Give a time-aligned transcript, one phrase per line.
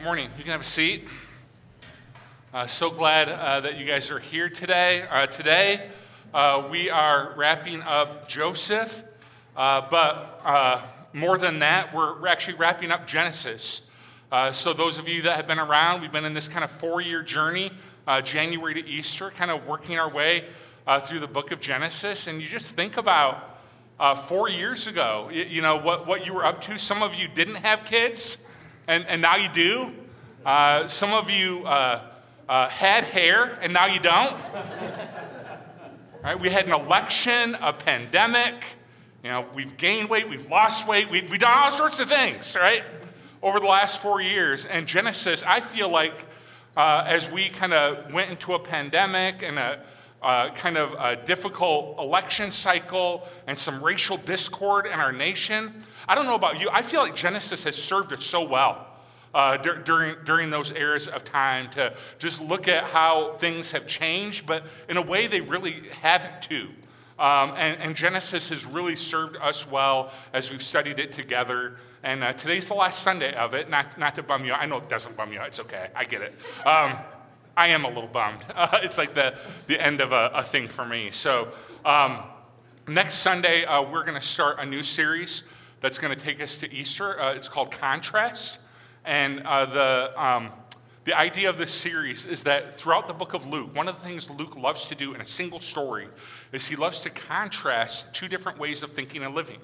[0.00, 0.30] Good morning.
[0.38, 1.06] You can have a seat.
[2.54, 5.02] Uh, so glad uh, that you guys are here today.
[5.02, 5.90] Uh, today,
[6.32, 9.04] uh, we are wrapping up Joseph,
[9.58, 10.80] uh, but uh,
[11.12, 13.82] more than that, we're actually wrapping up Genesis.
[14.52, 17.02] so, those of you that have been around, we've been in this kind of four
[17.02, 17.70] year journey,
[18.24, 20.46] January to Easter, kind of working our way
[21.02, 22.26] through the book of Genesis.
[22.26, 23.60] And you just think about
[24.28, 26.78] four years ago, you, you know, what, what you were up to.
[26.78, 28.38] Some of you didn't have kids
[28.90, 29.92] and, and now you do.
[30.44, 32.02] Uh, some of you uh,
[32.48, 34.36] uh, had hair, and now you don't.
[36.24, 36.38] right?
[36.40, 38.64] We had an election, a pandemic.
[39.22, 42.56] You know, we've gained weight, we've lost weight, we, we've done all sorts of things,
[42.58, 42.82] right?
[43.42, 44.66] Over the last four years.
[44.66, 46.26] And Genesis, I feel like
[46.76, 49.84] uh, as we kind of went into a pandemic and a
[50.22, 55.82] uh, kind of a difficult election cycle and some racial discord in our nation.
[56.08, 58.86] I don't know about you, I feel like Genesis has served us so well.
[59.32, 63.86] Uh, d- during, during those eras of time to just look at how things have
[63.86, 66.68] changed, but in a way they really haven't too.
[67.16, 71.76] Um, and, and, Genesis has really served us well as we've studied it together.
[72.02, 74.62] And uh, today's the last Sunday of it, not, not to bum you out.
[74.62, 76.32] I know it doesn't bum you out, it's okay, I get it.
[76.66, 76.96] Um,
[77.56, 78.40] I am a little bummed.
[78.56, 79.34] Uh, it's like the,
[79.66, 81.10] the end of a, a thing for me.
[81.10, 81.48] So,
[81.84, 82.20] um,
[82.88, 85.44] next Sunday, uh, we're going to start a new series
[85.80, 87.20] that's going to take us to Easter.
[87.20, 88.58] Uh, it's called Contrast.
[89.04, 90.50] And uh, the, um,
[91.04, 94.06] the idea of this series is that throughout the book of Luke, one of the
[94.06, 96.08] things Luke loves to do in a single story
[96.52, 99.58] is he loves to contrast two different ways of thinking and living.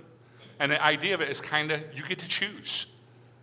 [0.59, 2.87] And the idea of it is kind of you get to choose.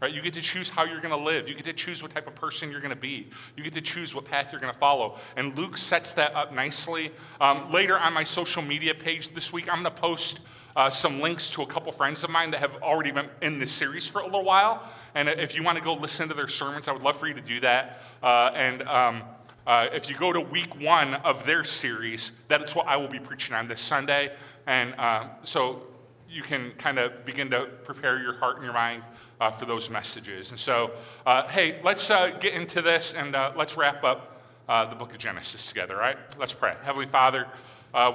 [0.01, 0.13] Right?
[0.13, 1.47] You get to choose how you're going to live.
[1.47, 3.29] You get to choose what type of person you're going to be.
[3.55, 5.17] You get to choose what path you're going to follow.
[5.37, 7.11] And Luke sets that up nicely.
[7.39, 10.41] Um, later on my social media page this week, I'm going to post
[10.75, 13.71] uh, some links to a couple friends of mine that have already been in this
[13.71, 14.83] series for a little while.
[15.15, 17.35] And if you want to go listen to their sermons, I would love for you
[17.35, 18.01] to do that.
[18.21, 19.23] Uh, and um,
[19.67, 23.19] uh, if you go to week one of their series, that's what I will be
[23.19, 24.33] preaching on this Sunday.
[24.65, 25.83] And uh, so
[26.29, 29.03] you can kind of begin to prepare your heart and your mind
[29.39, 30.49] uh, for those messages.
[30.49, 30.91] And so,
[31.25, 35.95] uh, hey, let's get into this and let's wrap up the book of Genesis together,
[35.95, 36.17] right?
[36.39, 36.73] Let's pray.
[36.83, 37.47] Heavenly Father,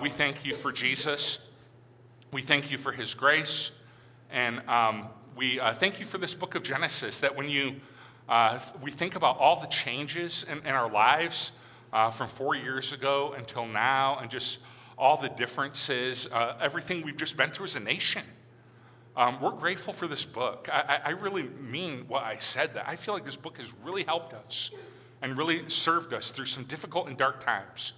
[0.03, 1.39] we thank you for Jesus.
[2.31, 3.71] We thank you for his grace.
[4.31, 7.77] And um, we thank you for this book of Genesis that when you
[8.83, 11.53] we think about all the changes in, in our lives
[11.91, 14.59] from four years ago until now and just
[14.99, 16.29] all the differences,
[16.61, 18.23] everything we've just been through as a nation.
[19.17, 20.69] Um, we're grateful for this book.
[20.71, 24.05] I, I, really mean what I said, that I feel like this book has really
[24.05, 24.71] helped us
[25.21, 27.95] and really served us through some difficult and dark times.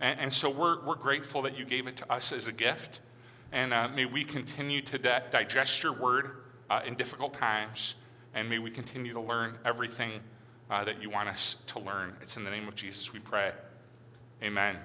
[0.00, 3.00] And, and so we're, we're grateful that you gave it to us as a gift.
[3.52, 6.30] And uh, may we continue to di- digest your word
[6.70, 7.96] uh, in difficult times.
[8.34, 10.20] And may we continue to learn everything
[10.70, 12.14] uh, that you want us to learn.
[12.22, 13.52] It's in the name of Jesus we pray.
[14.42, 14.78] Amen.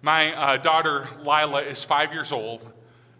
[0.00, 2.66] My uh, daughter, Lila, is five years old.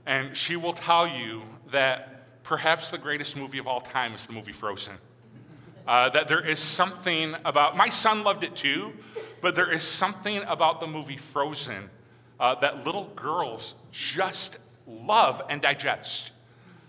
[0.07, 4.33] And she will tell you that perhaps the greatest movie of all time is the
[4.33, 4.95] movie Frozen.
[5.87, 8.95] Uh, that there is something about, my son loved it too,
[9.43, 11.91] but there is something about the movie Frozen
[12.39, 16.33] uh, that little girls just love and digest.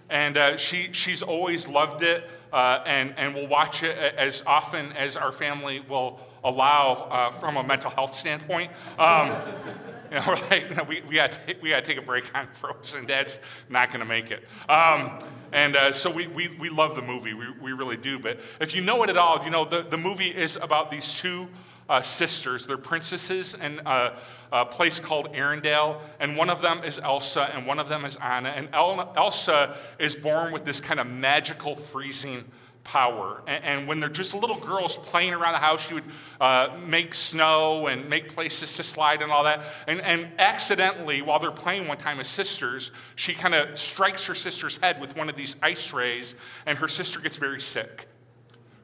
[0.10, 4.92] And uh, she, she's always loved it uh, and, and will watch it as often
[4.94, 8.72] as our family will allow uh, from a mental health standpoint.
[9.00, 9.32] Um,
[10.12, 10.70] you know, right?
[10.70, 13.06] You know, we, we, got to, we to take a break on Frozen.
[13.06, 13.40] Dad's
[13.70, 14.44] not going to make it.
[14.70, 15.20] Um,
[15.52, 17.34] and uh, so we, we, we love the movie.
[17.34, 18.20] We, we really do.
[18.20, 21.14] But if you know it at all, you know, the, the movie is about these
[21.20, 21.48] two
[21.90, 22.66] uh, sisters.
[22.66, 24.18] They're princesses and a,
[24.52, 26.00] a, place called Arendelle.
[26.20, 28.50] And one of them is Elsa, and one of them is Anna.
[28.50, 32.46] And El- Elsa is born with this kind of magical freezing
[32.86, 33.42] power.
[33.48, 36.04] And, and, when they're just little girls playing around the house, she would
[36.40, 39.62] uh, make snow and make places to slide and all that.
[39.88, 44.36] And, and accidentally, while they're playing one time as sisters, she kind of strikes her
[44.36, 48.08] sister's head with one of these ice rays, and her sister gets very sick.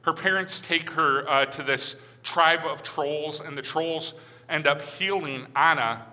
[0.02, 4.16] Her parents take her uh, to this tribe of trolls, and the trolls
[4.52, 6.06] end up healing Anna.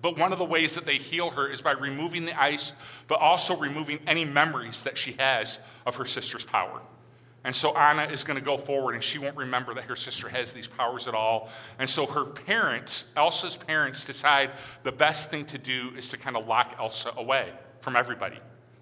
[0.00, 2.72] But one of the ways that they heal her is by removing the ice,
[3.08, 6.80] but also removing any memories that she has of her sister's power.
[7.44, 10.28] And so Anna is going to go forward and she won't remember that her sister
[10.28, 11.48] has these powers at all.
[11.78, 14.50] And so her parents, Elsa's parents, decide
[14.82, 18.38] the best thing to do is to kind of lock Elsa away from everybody,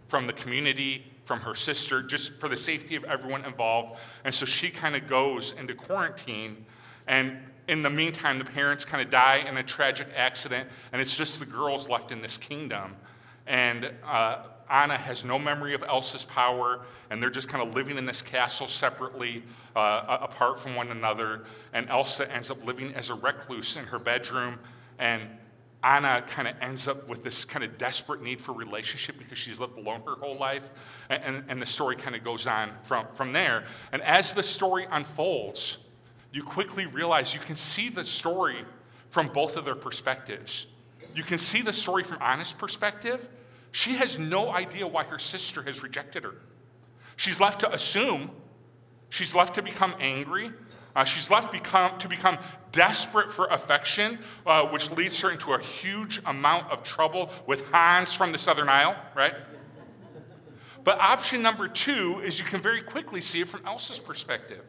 [0.09, 3.99] from the community, from her sister, just for the safety of everyone involved.
[4.25, 6.65] And so she kind of goes into quarantine.
[7.07, 11.17] And in the meantime, the parents kind of die in a tragic accident, and it's
[11.17, 12.97] just the girls left in this kingdom.
[13.47, 16.81] And uh, Anna has no memory of Elsa's power,
[17.11, 19.43] and they're just kind of living in this castle separately,
[19.75, 21.45] uh, apart from one another.
[21.73, 24.59] And Elsa ends up living as a recluse in her bedroom,
[24.99, 25.23] and
[25.83, 29.61] Anna kind of ends up with this kind of desperate need for relationship because she's
[29.61, 30.69] lived alone her whole life.
[31.09, 33.65] And, and, and the story kind of goes on from, from there.
[33.93, 35.79] And as the story unfolds,
[36.33, 38.65] you quickly realize you can see the story
[39.11, 40.67] from both of their perspectives.
[41.15, 43.29] You can see the story from Anna's perspective.
[43.73, 46.35] She has no idea why her sister has rejected her.
[47.17, 48.31] She's left to assume,
[49.09, 50.51] she's left to become angry,
[50.95, 52.39] uh, she's left become, to become
[52.73, 58.13] desperate for affection, uh, which leads her into a huge amount of trouble with Hans
[58.13, 59.35] from the Southern Isle, right?
[60.85, 64.65] But option number two is you can very quickly see it from Elsa's perspective.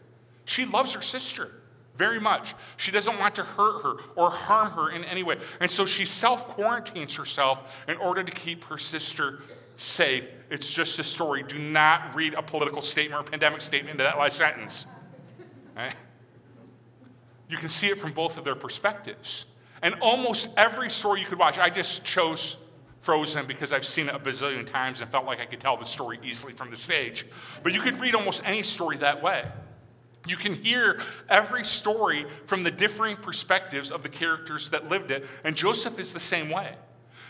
[0.48, 1.52] She loves her sister
[1.98, 2.56] very much.
[2.78, 5.38] She doesn't want to hurt her or harm her in any way.
[5.60, 9.42] And so she self quarantines herself in order to keep her sister
[9.76, 10.26] safe.
[10.50, 11.44] It's just a story.
[11.44, 14.86] Do not read a political statement or pandemic statement into that last sentence.
[15.76, 15.96] Right?
[17.50, 19.48] You can see it from both of their perspectives.
[19.82, 22.56] And almost every story you could watch, I just chose
[23.02, 25.86] Frozen because I've seen it a bazillion times and felt like I could tell the
[25.86, 27.26] story easily from the stage.
[27.64, 29.44] But you could read almost any story that way.
[30.28, 35.26] You can hear every story from the differing perspectives of the characters that lived it,
[35.44, 36.76] and Joseph is the same way.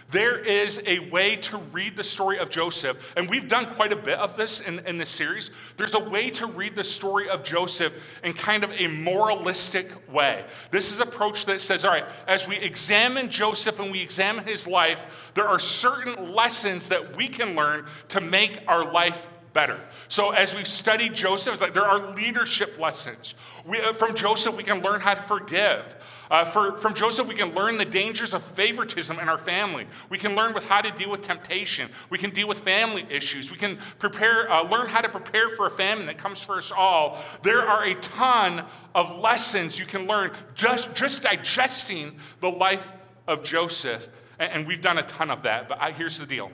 [0.10, 3.98] There is a way to read the story of Joseph, and we've done quite a
[3.98, 5.50] bit of this in, in this series.
[5.76, 10.46] There's a way to read the story of Joseph in kind of a moralistic way.
[10.72, 14.46] This is an approach that says, all right, as we examine Joseph and we examine
[14.46, 15.04] his life,
[15.34, 19.28] there are certain lessons that we can learn to make our life
[19.58, 19.80] better.
[20.08, 23.34] So, as we've studied Joseph, like there are leadership lessons.
[23.66, 25.96] We, uh, from Joseph, we can learn how to forgive.
[26.30, 29.88] Uh, for, from Joseph, we can learn the dangers of favoritism in our family.
[30.12, 31.90] We can learn with how to deal with temptation.
[32.12, 33.50] We can deal with family issues.
[33.50, 36.72] We can prepare, uh, learn how to prepare for a famine that comes for us
[36.72, 37.18] all.
[37.42, 38.64] There are a ton
[38.94, 42.94] of lessons you can learn just, just digesting the life
[43.28, 44.08] of Joseph.
[44.38, 45.68] And, and we've done a ton of that.
[45.68, 46.52] But I, here's the deal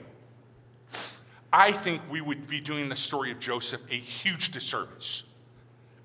[1.56, 5.22] I think we would be doing the story of Joseph a huge disservice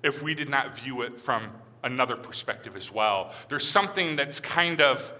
[0.00, 1.50] if we did not view it from
[1.82, 3.32] another perspective as well.
[3.48, 5.12] There's something that's kind of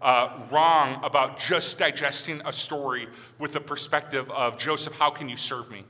[0.00, 3.08] uh, wrong about just digesting a story
[3.38, 5.84] with the perspective of Joseph, how can you serve me?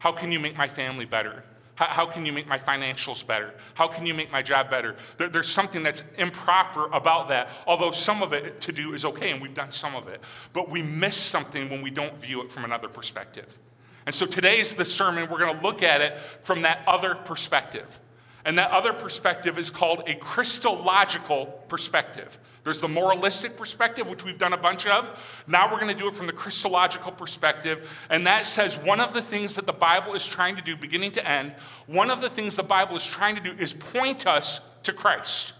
[0.00, 1.44] How can you make my family better?
[1.74, 3.54] How, how can you make my financials better?
[3.74, 4.96] How can you make my job better?
[5.18, 9.30] There, there's something that's improper about that, although some of it to do is okay,
[9.30, 10.20] and we've done some of it.
[10.52, 13.58] But we miss something when we don't view it from another perspective.
[14.06, 18.00] And so today's the sermon, we're going to look at it from that other perspective.
[18.44, 22.38] And that other perspective is called a Christological perspective.
[22.64, 25.10] There's the moralistic perspective, which we've done a bunch of.
[25.46, 27.90] Now we're going to do it from the Christological perspective.
[28.10, 31.12] And that says one of the things that the Bible is trying to do, beginning
[31.12, 31.54] to end,
[31.86, 35.52] one of the things the Bible is trying to do is point us to Christ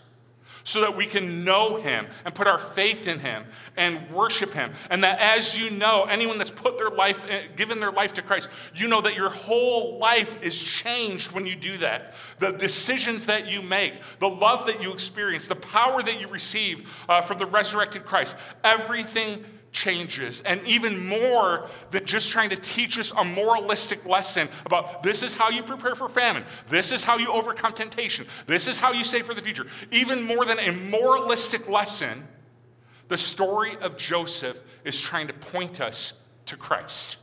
[0.64, 3.44] so that we can know him and put our faith in him
[3.76, 4.72] and worship him.
[4.90, 8.22] And that as you know, anyone that's put their life, eh, given their life to
[8.22, 12.14] Christ, you know that your whole life is changed when you do that.
[12.38, 16.90] The decisions that you make, the love that you experience, the power that you receive
[17.08, 19.44] uh, from the resurrected Christ, everything
[19.74, 20.40] changes.
[20.40, 25.34] And even more than just trying to teach us a moralistic lesson about this is
[25.34, 29.04] how you prepare for famine, this is how you overcome temptation, this is how you
[29.04, 29.66] save for the future.
[29.90, 32.26] Even more than a moralistic lesson,
[33.08, 36.14] the story of Joseph is trying to point us
[36.46, 37.18] to Christ.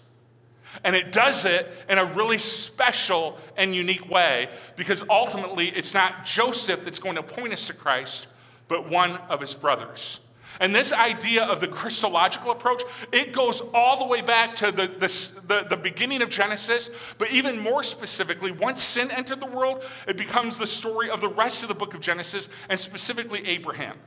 [0.83, 6.23] And it does it in a really special and unique way because ultimately it's not
[6.25, 8.27] Joseph that's going to point us to Christ,
[8.67, 10.21] but one of his brothers.
[10.61, 14.85] And this idea of the Christological approach, it goes all the way back to the,
[14.85, 19.83] the, the, the, beginning of Genesis, but even more specifically, once sin entered the world,
[20.07, 23.97] it becomes the story of the rest of the book of Genesis, and specifically Abraham.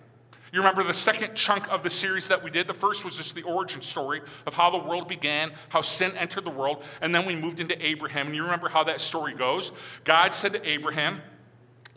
[0.52, 2.68] You remember the second chunk of the series that we did?
[2.68, 6.44] The first was just the origin story of how the world began, how sin entered
[6.44, 8.28] the world, and then we moved into Abraham.
[8.28, 9.72] And you remember how that story goes?
[10.04, 11.20] God said to Abraham,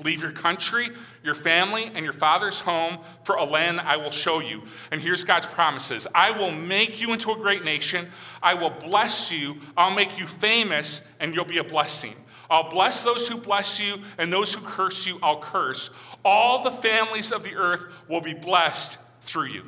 [0.03, 0.89] Leave your country,
[1.23, 4.61] your family, and your father's home for a land that I will show you.
[4.91, 8.07] And here's God's promises I will make you into a great nation.
[8.41, 9.57] I will bless you.
[9.75, 12.15] I'll make you famous, and you'll be a blessing.
[12.49, 15.89] I'll bless those who bless you, and those who curse you, I'll curse.
[16.23, 19.63] All the families of the earth will be blessed through you.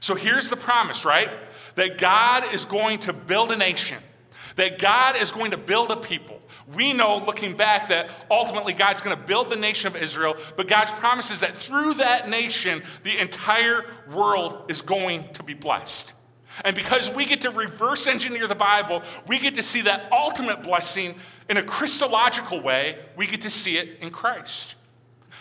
[0.00, 1.30] So here's the promise, right?
[1.76, 3.98] That God is going to build a nation,
[4.56, 6.40] that God is going to build a people
[6.72, 10.68] we know, looking back, that ultimately God's going to build the nation of Israel, but
[10.68, 16.14] God's promise is that through that nation, the entire world is going to be blessed.
[16.64, 20.62] And because we get to reverse engineer the Bible, we get to see that ultimate
[20.62, 21.16] blessing
[21.50, 22.98] in a Christological way.
[23.16, 24.76] We get to see it in Christ.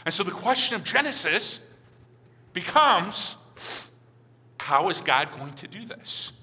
[0.05, 1.61] And so the question of Genesis
[2.51, 3.37] becomes
[4.57, 6.33] how is God going to do this?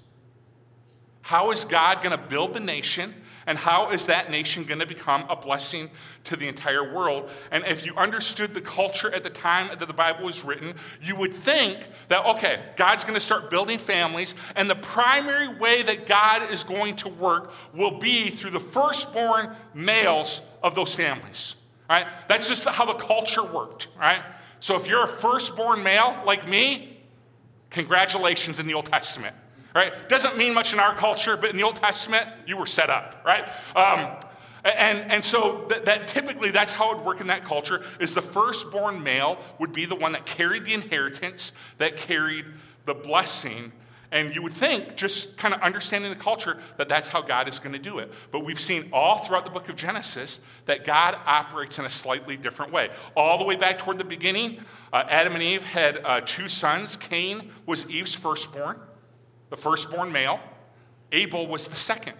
[1.21, 3.13] How is God going to build the nation?
[3.47, 5.89] And how is that nation going to become a blessing
[6.25, 7.29] to the entire world?
[7.51, 11.15] And if you understood the culture at the time that the Bible was written, you
[11.15, 11.79] would think
[12.09, 16.63] that, okay, God's going to start building families, and the primary way that God is
[16.63, 21.55] going to work will be through the firstborn males of those families.
[21.89, 22.07] Right?
[22.27, 24.21] That's just how the culture worked, right?
[24.61, 27.01] So if you're a firstborn male like me,
[27.69, 29.35] congratulations in the Old Testament
[29.73, 30.09] right?
[30.09, 33.23] Doesn't mean much in our culture, but in the Old Testament, you were set up,
[33.25, 33.47] right?
[33.75, 34.17] Um,
[34.63, 38.13] and, and so that, that, typically that's how it would work in that culture is
[38.13, 42.45] the firstborn male would be the one that carried the inheritance, that carried
[42.85, 43.71] the blessing.
[44.11, 47.59] And you would think, just kind of understanding the culture, that that's how God is
[47.59, 48.11] going to do it.
[48.31, 52.35] But we've seen all throughout the book of Genesis that God operates in a slightly
[52.35, 52.89] different way.
[53.15, 54.59] All the way back toward the beginning,
[54.91, 56.97] uh, Adam and Eve had uh, two sons.
[56.97, 58.77] Cain was Eve's firstborn
[59.51, 60.39] the firstborn male.
[61.11, 62.15] Abel was the second.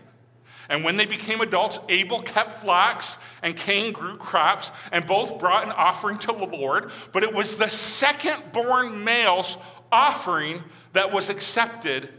[0.69, 5.63] And when they became adults, Abel kept flocks and Cain grew crops, and both brought
[5.63, 6.91] an offering to the Lord.
[7.11, 9.57] But it was the second born male's
[9.91, 12.09] offering that was accepted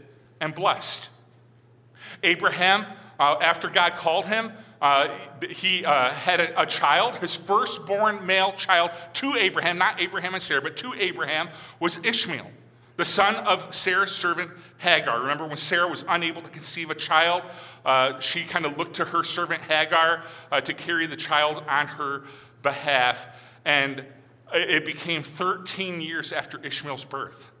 [0.41, 1.07] and blessed.
[2.21, 2.85] Abraham,
[3.19, 4.51] uh, after God called him,
[4.81, 5.07] uh,
[5.49, 10.43] he uh, had a, a, child, his firstborn male child to Abraham, not Abraham and
[10.43, 11.47] Sarah, but to Abraham,
[11.79, 12.51] was Ishmael
[12.95, 15.21] the son of Sarah's servant Hagar.
[15.21, 17.43] Remember when Sarah was unable to conceive a child,
[17.85, 21.87] uh, she kind of looked to her servant Hagar uh, to carry the child on
[21.87, 22.23] her
[22.61, 23.27] behalf.
[23.65, 24.05] And
[24.53, 27.51] it became 13 years after Ishmael's birth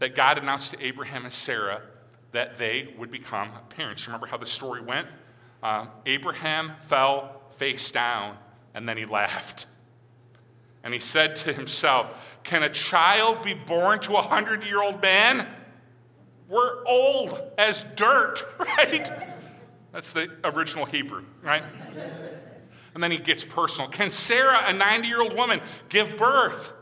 [0.00, 1.82] that God announced to Abraham and Sarah
[2.32, 4.06] that they would become parents.
[4.06, 5.06] Remember how the story went?
[5.62, 8.36] Uh, Abraham fell face down
[8.74, 9.66] and then he laughed.
[10.82, 12.10] And he said to himself,
[12.42, 15.46] Can a child be born to a hundred year old man?
[16.48, 19.10] We're old as dirt, right?
[19.92, 21.62] That's the original Hebrew, right?
[22.94, 23.88] And then he gets personal.
[23.88, 26.72] Can Sarah, a 90 year old woman, give birth?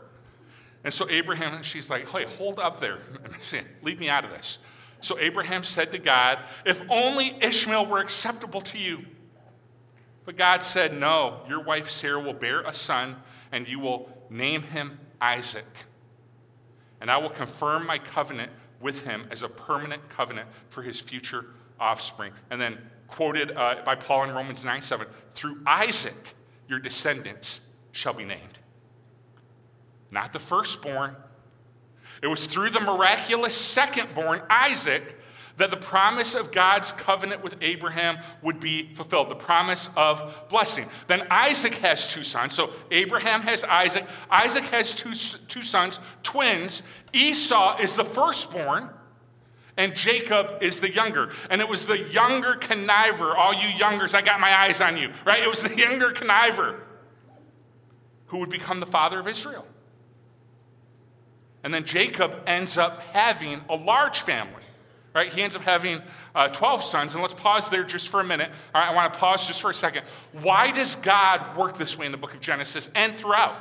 [0.83, 2.99] And so Abraham, and she's like, Hey, hold up there.
[3.83, 4.59] Leave me out of this.
[5.01, 9.05] So Abraham said to God, If only Ishmael were acceptable to you.
[10.25, 13.17] But God said, No, your wife Sarah will bear a son
[13.51, 15.65] and you will name him Isaac.
[17.01, 21.45] And I will confirm my covenant with him as a permanent covenant for his future
[21.79, 22.33] offspring.
[22.49, 22.77] And then,
[23.07, 26.35] quoted uh, by Paul in Romans 9 7, through Isaac
[26.67, 28.59] your descendants shall be named.
[30.11, 31.15] Not the firstborn.
[32.21, 35.17] It was through the miraculous secondborn, Isaac,
[35.59, 40.87] that the promise of God's covenant with Abraham would be fulfilled, the promise of blessing.
[41.07, 42.53] Then Isaac has two sons.
[42.55, 44.05] So Abraham has Isaac.
[44.29, 45.13] Isaac has two,
[45.47, 46.81] two sons, twins.
[47.13, 48.89] Esau is the firstborn,
[49.75, 51.33] and Jacob is the younger.
[51.49, 55.11] And it was the younger conniver, all you youngers, I got my eyes on you,
[55.25, 55.43] right?
[55.43, 56.79] It was the younger conniver
[58.27, 59.65] who would become the father of Israel.
[61.65, 64.63] And then Jacob ends up having a large family.
[65.13, 65.33] Right?
[65.33, 66.01] He ends up having
[66.35, 67.13] uh, 12 sons.
[67.13, 68.51] And let's pause there just for a minute.
[68.73, 70.03] All right, I want to pause just for a second.
[70.41, 73.55] Why does God work this way in the book of Genesis and throughout?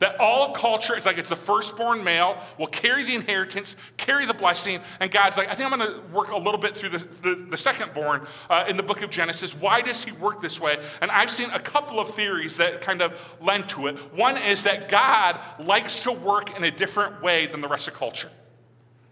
[0.00, 4.26] That all of culture, it's like it's the firstborn male will carry the inheritance, carry
[4.26, 6.90] the blessing, and God's like, I think I'm going to work a little bit through
[6.90, 9.54] the, the, the secondborn uh, in the book of Genesis.
[9.54, 10.78] Why does he work this way?
[11.00, 13.96] And I've seen a couple of theories that kind of lend to it.
[14.12, 17.94] One is that God likes to work in a different way than the rest of
[17.94, 18.30] culture,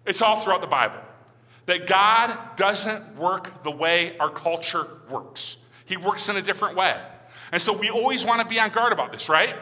[0.04, 0.98] it's all throughout the Bible
[1.66, 5.58] that God doesn't work the way our culture works.
[5.84, 7.00] He works in a different way.
[7.52, 9.54] And so we always want to be on guard about this, right?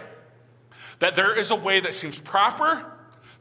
[1.00, 2.84] That there is a way that seems proper,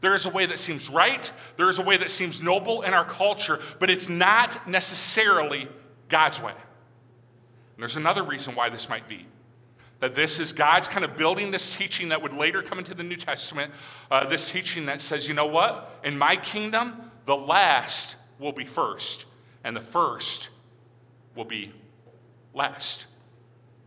[0.01, 2.93] there is a way that seems right, there is a way that seems noble in
[2.93, 5.67] our culture, but it's not necessarily
[6.07, 6.51] God's way.
[6.51, 9.25] And there's another reason why this might be.
[9.99, 13.03] That this is God's kind of building this teaching that would later come into the
[13.03, 13.73] New Testament,
[14.09, 15.99] uh, this teaching that says, you know what?
[16.03, 19.25] In my kingdom, the last will be first,
[19.63, 20.49] and the first
[21.35, 21.71] will be
[22.53, 23.05] last.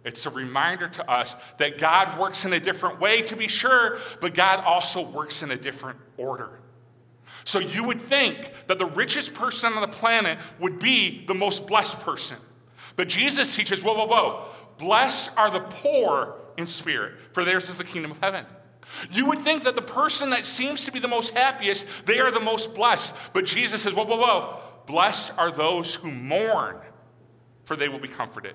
[0.04, 3.98] It's a reminder to us that God works in a different way, to be sure,
[4.20, 6.50] but God also works in a different order.
[7.44, 11.66] So you would think that the richest person on the planet would be the most
[11.66, 12.36] blessed person.
[12.96, 14.44] But Jesus teaches whoa, whoa, whoa.
[14.78, 18.44] Blessed are the poor in spirit, for theirs is the kingdom of heaven.
[19.10, 22.30] You would think that the person that seems to be the most happiest, they are
[22.30, 23.14] the most blessed.
[23.32, 24.60] But Jesus says, whoa, whoa, whoa.
[24.86, 26.76] Blessed are those who mourn,
[27.64, 28.54] for they will be comforted.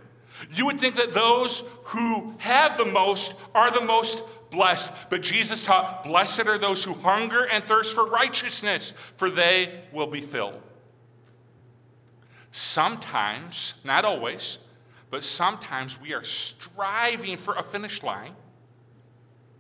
[0.54, 5.64] You would think that those who have the most are the most blessed, but Jesus
[5.64, 10.62] taught, Blessed are those who hunger and thirst for righteousness, for they will be filled.
[12.52, 14.60] Sometimes, not always,
[15.10, 18.36] but sometimes we are striving for a finish line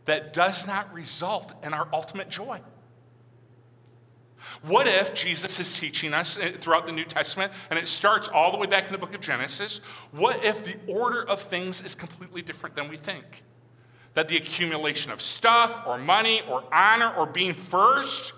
[0.07, 2.59] that does not result in our ultimate joy.
[4.63, 8.51] What if Jesus is teaching us eh, throughout the New Testament, and it starts all
[8.51, 9.79] the way back in the book of Genesis?
[10.11, 13.43] What if the order of things is completely different than we think?
[14.13, 18.31] That the accumulation of stuff or money or honor or being first,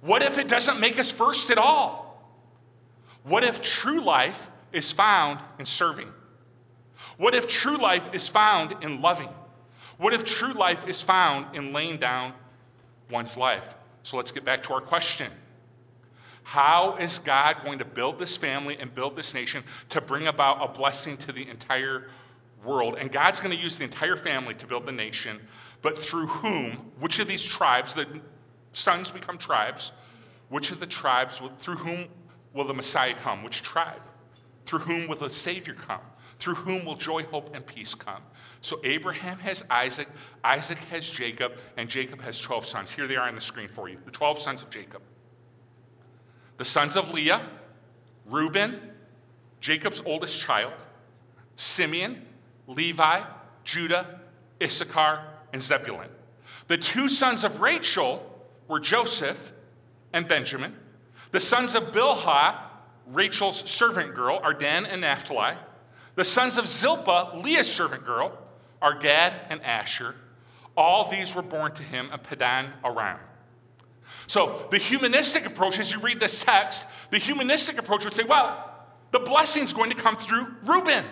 [0.00, 2.08] what if it doesn't make us first at all?
[3.22, 6.08] What if true life is found in serving?
[7.18, 9.28] What if true life is found in loving?
[10.02, 12.32] What if true life is found in laying down
[13.08, 13.76] one's life?
[14.02, 15.30] So let's get back to our question.
[16.42, 20.60] How is God going to build this family and build this nation to bring about
[20.60, 22.08] a blessing to the entire
[22.64, 22.96] world?
[22.98, 25.38] And God's going to use the entire family to build the nation,
[25.82, 28.08] but through whom, which of these tribes, the
[28.72, 29.92] sons become tribes,
[30.48, 32.08] which of the tribes, through whom
[32.52, 33.44] will the Messiah come?
[33.44, 34.02] Which tribe?
[34.66, 36.00] Through whom will the Savior come?
[36.40, 38.22] Through whom will joy, hope, and peace come?
[38.62, 40.08] So Abraham has Isaac,
[40.44, 42.92] Isaac has Jacob, and Jacob has 12 sons.
[42.92, 45.02] Here they are on the screen for you the 12 sons of Jacob.
[46.58, 47.44] The sons of Leah,
[48.24, 48.80] Reuben,
[49.60, 50.72] Jacob's oldest child,
[51.56, 52.24] Simeon,
[52.68, 53.22] Levi,
[53.64, 54.20] Judah,
[54.62, 56.08] Issachar, and Zebulun.
[56.68, 58.24] The two sons of Rachel
[58.68, 59.52] were Joseph
[60.12, 60.76] and Benjamin.
[61.32, 62.58] The sons of Bilhah,
[63.08, 65.54] Rachel's servant girl, are Dan and Naphtali.
[66.14, 68.38] The sons of Zilpah, Leah's servant girl,
[68.82, 70.14] are Gad and Asher.
[70.76, 73.18] All these were born to him at Padan Aram.
[74.26, 78.68] So, the humanistic approach, as you read this text, the humanistic approach would say, well,
[79.10, 81.04] the blessing's going to come through Reuben.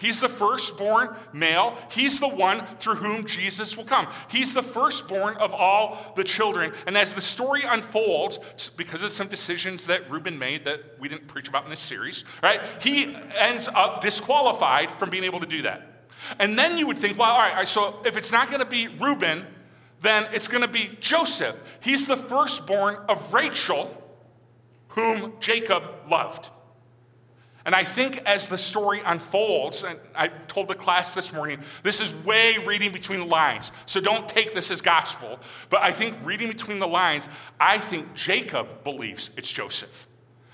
[0.00, 1.76] He's the firstborn male.
[1.90, 4.06] He's the one through whom Jesus will come.
[4.30, 6.72] He's the firstborn of all the children.
[6.86, 8.38] And as the story unfolds,
[8.78, 12.24] because of some decisions that Reuben made that we didn't preach about in this series,
[12.42, 15.89] right, he ends up disqualified from being able to do that.
[16.38, 18.88] And then you would think, well, all right, so if it's not going to be
[18.88, 19.46] Reuben,
[20.02, 21.56] then it's going to be Joseph.
[21.80, 23.96] He's the firstborn of Rachel,
[24.88, 26.48] whom Jacob loved.
[27.64, 32.00] And I think as the story unfolds, and I told the class this morning, this
[32.00, 33.70] is way reading between the lines.
[33.84, 35.38] So don't take this as gospel.
[35.68, 37.28] But I think reading between the lines,
[37.60, 40.08] I think Jacob believes it's Joseph.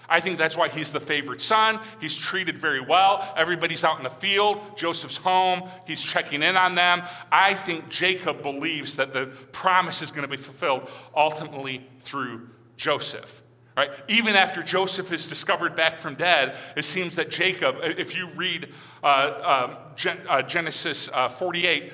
[0.09, 1.81] I think that's why he's the favorite son.
[2.01, 3.27] He's treated very well.
[3.37, 4.61] Everybody's out in the field.
[4.77, 5.63] Joseph's home.
[5.87, 7.03] He's checking in on them.
[7.33, 13.43] I think Jacob believes that the promise is going to be fulfilled ultimately through Joseph.
[13.77, 13.91] Right?
[14.09, 18.73] Even after Joseph is discovered back from dead, it seems that Jacob, if you read
[19.03, 21.93] uh, um, Gen- uh, Genesis uh, 48,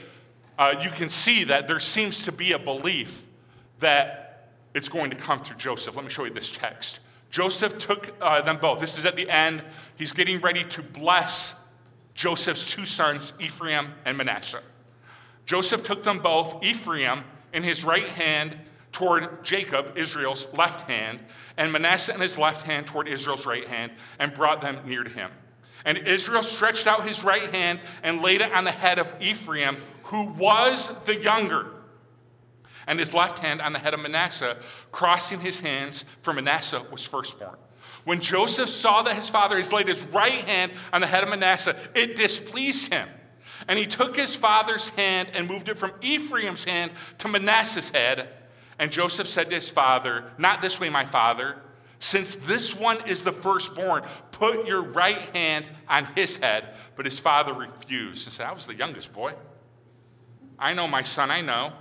[0.58, 3.24] uh, you can see that there seems to be a belief
[3.80, 5.96] that it's going to come through Joseph.
[5.96, 7.00] Let me show you this text.
[7.32, 8.78] Joseph took uh, them both.
[8.78, 9.64] This is at the end.
[9.96, 11.58] He's getting ready to bless
[12.14, 14.60] Joseph's two sons, Ephraim and Manasseh.
[15.46, 18.56] Joseph took them both, Ephraim in his right hand
[18.92, 21.20] toward Jacob, Israel's left hand,
[21.56, 25.10] and Manasseh in his left hand toward Israel's right hand, and brought them near to
[25.10, 25.30] him.
[25.86, 29.78] And Israel stretched out his right hand and laid it on the head of Ephraim,
[30.04, 31.66] who was the younger
[32.86, 34.56] and his left hand on the head of Manasseh,
[34.90, 37.56] crossing his hands, for Manasseh was firstborn.
[38.04, 41.28] When Joseph saw that his father has laid his right hand on the head of
[41.28, 43.08] Manasseh, it displeased him.
[43.68, 48.28] And he took his father's hand and moved it from Ephraim's hand to Manasseh's head.
[48.78, 51.56] And Joseph said to his father, Not this way, my father.
[52.00, 56.74] Since this one is the firstborn, put your right hand on his head.
[56.96, 59.34] But his father refused and said, I was the youngest boy.
[60.58, 61.72] I know my son, I know.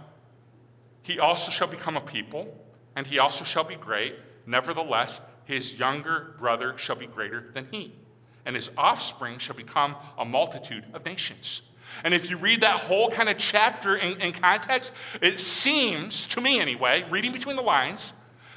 [1.01, 2.57] He also shall become a people,
[2.95, 4.15] and he also shall be great.
[4.45, 7.93] Nevertheless, his younger brother shall be greater than he,
[8.45, 11.63] and his offspring shall become a multitude of nations.
[12.03, 16.41] And if you read that whole kind of chapter in, in context, it seems, to
[16.41, 18.13] me anyway, reading between the lines,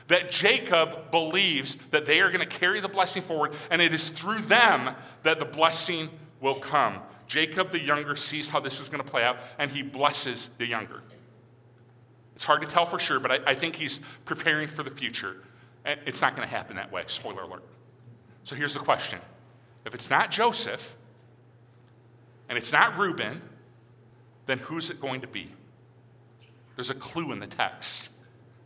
[0.08, 4.10] that Jacob believes that they are going to carry the blessing forward, and it is
[4.10, 7.00] through them that the blessing will come.
[7.26, 10.66] Jacob the younger sees how this is going to play out, and he blesses the
[10.66, 11.02] younger.
[12.34, 15.36] It's hard to tell for sure, but I, I think he's preparing for the future.
[15.84, 17.04] And it's not going to happen that way.
[17.06, 17.62] Spoiler alert.
[18.42, 19.20] So here's the question
[19.84, 20.96] if it's not Joseph
[22.48, 23.40] and it's not Reuben,
[24.46, 25.50] then who's it going to be?
[26.76, 28.10] There's a clue in the text.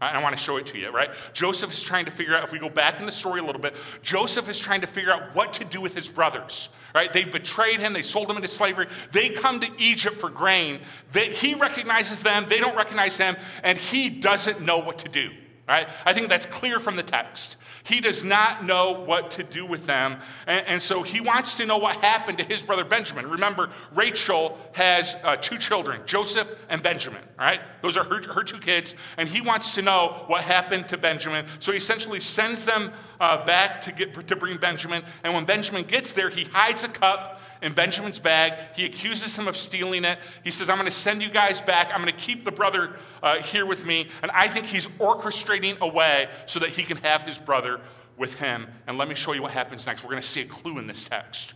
[0.01, 1.11] I want to show it to you, right?
[1.33, 3.61] Joseph is trying to figure out, if we go back in the story a little
[3.61, 7.13] bit, Joseph is trying to figure out what to do with his brothers, right?
[7.13, 8.87] They've betrayed him, they sold him into slavery.
[9.11, 10.81] They come to Egypt for grain.
[11.13, 15.31] They, he recognizes them, they don't recognize him, and he doesn't know what to do,
[15.69, 15.87] right?
[16.07, 17.57] I think that's clear from the text.
[17.85, 20.19] He does not know what to do with them.
[20.47, 23.29] And, and, so he wants to know what happened to his brother Benjamin.
[23.29, 27.61] Remember, Rachel has uh, two children, Joseph and Benjamin, right?
[27.83, 28.95] Those are her, her two kids.
[29.17, 31.47] And he wants to know what happened to Benjamin.
[31.61, 35.03] So he essentially sends them uh, back to, get, to bring Benjamin.
[35.25, 38.55] And when Benjamin gets there, he hides a cup in Benjamin's bag.
[38.77, 40.19] He accuses him of stealing it.
[40.45, 41.91] He says, I'm going to send you guys back.
[41.93, 44.09] I'm going to keep the brother uh, here with me.
[44.23, 47.81] And I think he's orchestrating a way so that he can have his brother
[48.17, 48.67] with him.
[48.87, 50.03] And let me show you what happens next.
[50.05, 51.55] We're going to see a clue in this text.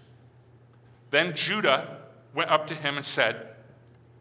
[1.11, 1.99] Then Judah
[2.35, 3.37] went up to him and said,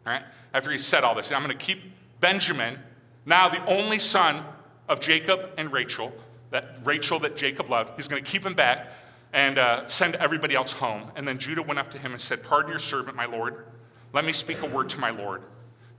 [0.06, 1.80] all right, after he said all this, I'm going to keep
[2.20, 2.78] Benjamin,
[3.24, 4.44] now the only son
[4.88, 6.12] of Jacob and Rachel,
[6.52, 8.92] that Rachel that Jacob loved, he's going to keep him back
[9.32, 11.10] and uh, send everybody else home.
[11.16, 13.64] And then Judah went up to him and said, Pardon your servant, my Lord.
[14.12, 15.42] Let me speak a word to my Lord.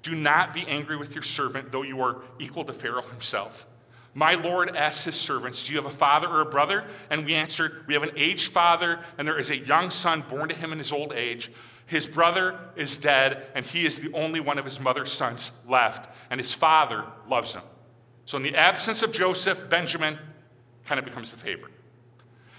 [0.03, 3.65] Do not be angry with your servant, though you are equal to Pharaoh himself.
[4.13, 6.85] My Lord asked his servants, Do you have a father or a brother?
[7.09, 10.49] And we answered, We have an aged father, and there is a young son born
[10.49, 11.51] to him in his old age.
[11.85, 16.13] His brother is dead, and he is the only one of his mother's sons left,
[16.29, 17.63] and his father loves him.
[18.25, 20.17] So, in the absence of Joseph, Benjamin
[20.85, 21.73] kind of becomes the favorite.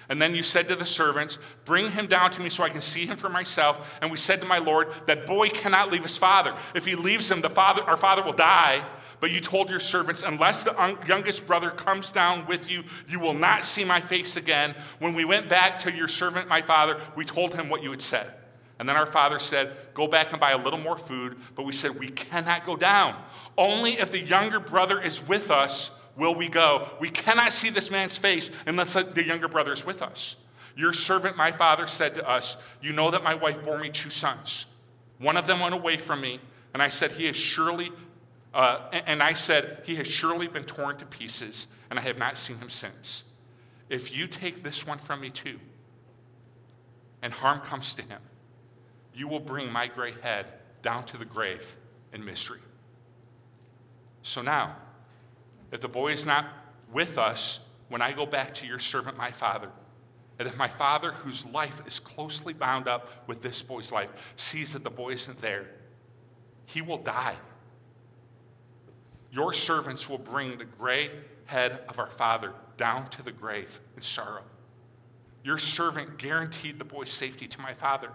[0.08, 2.82] And then you said to the servants, Bring him down to me so I can
[2.82, 3.98] see him for myself.
[4.02, 6.54] And we said to my Lord, That boy cannot leave his father.
[6.74, 8.84] If he leaves him, the father, our father will die.
[9.20, 13.18] But you told your servants, Unless the un- youngest brother comes down with you, you
[13.18, 14.74] will not see my face again.
[14.98, 18.02] When we went back to your servant, my father, we told him what you had
[18.02, 18.30] said.
[18.78, 21.38] And then our father said, Go back and buy a little more food.
[21.54, 23.16] But we said, We cannot go down.
[23.56, 26.88] Only if the younger brother is with us will we go?
[27.00, 30.36] We cannot see this man's face unless the younger brother is with us.
[30.76, 34.10] Your servant, my father, said to us, You know that my wife bore me two
[34.10, 34.66] sons.
[35.18, 36.40] One of them went away from me,
[36.72, 37.92] and I said, He has surely,
[38.52, 42.38] uh, and I said, He has surely been torn to pieces, and I have not
[42.38, 43.24] seen him since.
[43.88, 45.60] If you take this one from me too,
[47.22, 48.20] and harm comes to him,
[49.14, 50.46] you will bring my gray head
[50.82, 51.76] down to the grave
[52.12, 52.60] in misery.
[54.22, 54.76] So now,
[55.74, 56.46] if the boy is not
[56.92, 57.58] with us
[57.88, 59.68] when I go back to your servant, my father,
[60.38, 64.72] and if my father, whose life is closely bound up with this boy's life, sees
[64.72, 65.66] that the boy isn't there,
[66.64, 67.34] he will die.
[69.32, 71.10] Your servants will bring the gray
[71.46, 74.44] head of our father down to the grave in sorrow.
[75.42, 78.10] Your servant guaranteed the boy's safety to my father.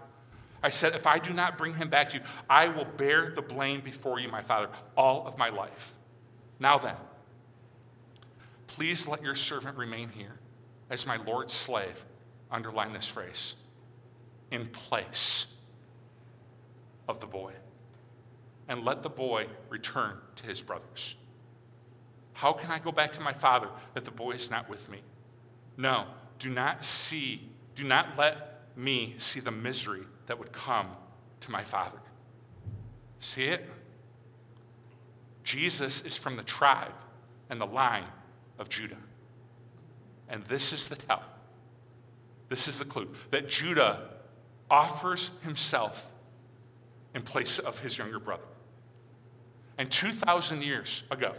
[0.64, 3.42] I said, If I do not bring him back to you, I will bear the
[3.42, 5.94] blame before you, my father, all of my life.
[6.60, 6.96] Now then,
[8.76, 10.40] Please let your servant remain here
[10.90, 12.06] as my Lord's slave.
[12.52, 13.56] Underline this phrase
[14.52, 15.54] in place
[17.08, 17.54] of the boy.
[18.68, 21.16] And let the boy return to his brothers.
[22.34, 25.00] How can I go back to my father if the boy is not with me?
[25.76, 26.06] No,
[26.38, 30.88] do not see, do not let me see the misery that would come
[31.42, 32.00] to my father.
[33.20, 33.68] See it?
[35.44, 36.94] Jesus is from the tribe
[37.50, 38.06] and the line
[38.60, 38.98] of Judah.
[40.28, 41.24] And this is the tell.
[42.50, 44.02] This is the clue that Judah
[44.70, 46.12] offers himself
[47.16, 48.44] in place of his younger brother.
[49.78, 51.34] And 2,000 years ago,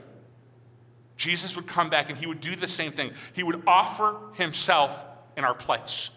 [1.16, 3.12] Jesus would come back and he would do the same thing.
[3.34, 5.04] He would offer himself
[5.36, 6.10] in our place.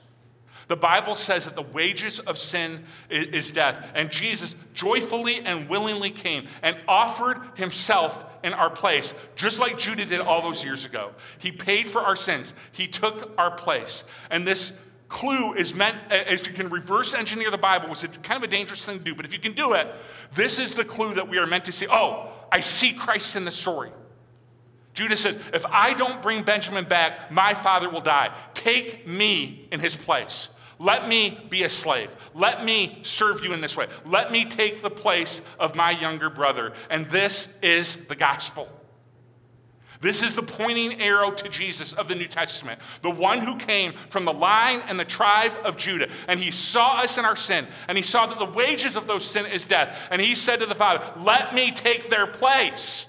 [0.68, 3.92] The Bible says that the wages of sin is death.
[3.96, 10.06] And Jesus joyfully and willingly came and offered himself in our place, just like Judah
[10.06, 11.12] did all those years ago.
[11.38, 14.04] He paid for our sins, he took our place.
[14.30, 14.74] And this
[15.10, 18.44] clue is meant, uh, as you can reverse engineer the Bible, which is kind of
[18.44, 19.88] a dangerous thing to do, but if you can do it,
[20.34, 21.88] this is the clue that we are meant to see.
[21.90, 23.92] Oh, I see Christ in the story.
[24.94, 28.36] Judah says, If I don't bring Benjamin back, my father will die.
[28.54, 30.50] Take me in his place.
[30.80, 32.16] Let me be a slave.
[32.34, 33.88] Let me serve you in this way.
[34.06, 36.74] Let me take the place of my younger brother.
[36.90, 38.70] And this is the gospel.
[40.02, 43.94] This is the pointing arrow to Jesus of the New Testament, the one who came
[44.10, 46.10] from the line and the tribe of Judah.
[46.28, 49.24] And he saw us in our sin, and he saw that the wages of those
[49.24, 49.98] sin is death.
[50.12, 53.06] And he said to the Father, Let me take their place.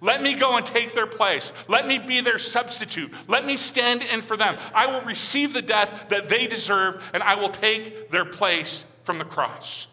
[0.00, 1.52] Let me go and take their place.
[1.68, 3.12] Let me be their substitute.
[3.26, 4.56] Let me stand in for them.
[4.74, 9.18] I will receive the death that they deserve, and I will take their place from
[9.18, 9.88] the cross.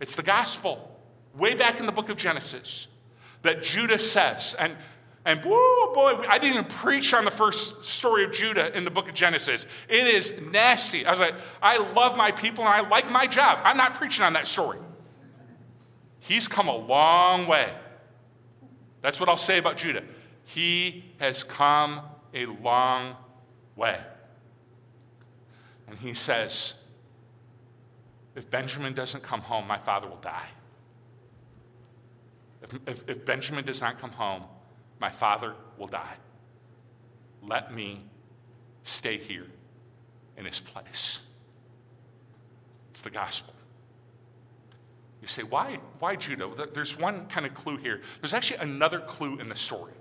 [0.00, 0.88] It's the gospel.
[1.34, 2.88] Way back in the book of Genesis,
[3.40, 4.76] that Judah says, and
[5.24, 8.90] and whoa, boy, I didn't even preach on the first story of Judah in the
[8.90, 9.66] book of Genesis.
[9.88, 11.06] It is nasty.
[11.06, 13.60] I was like, I love my people and I like my job.
[13.62, 14.78] I'm not preaching on that story.
[16.18, 17.72] He's come a long way.
[19.02, 20.02] That's what I'll say about Judah.
[20.44, 22.00] He has come
[22.32, 23.16] a long
[23.76, 23.98] way.
[25.88, 26.74] And he says,
[28.34, 30.48] If Benjamin doesn't come home, my father will die.
[32.62, 34.44] If, if, if Benjamin does not come home,
[35.00, 36.14] my father will die.
[37.42, 38.04] Let me
[38.84, 39.46] stay here
[40.36, 41.22] in his place.
[42.90, 43.54] It's the gospel.
[45.22, 46.50] You say, why, why Judah?
[46.74, 48.00] There's one kind of clue here.
[48.20, 49.94] There's actually another clue in the story